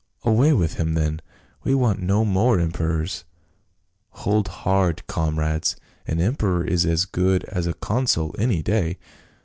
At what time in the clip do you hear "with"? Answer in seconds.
0.51-0.77